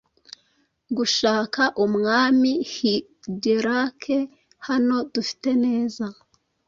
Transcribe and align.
Gushaka 0.97 1.61
Umwami 1.85 2.51
Higelac 2.73 4.01
Hano 4.67 4.95
dufite 5.13 5.49
neza 5.63 6.05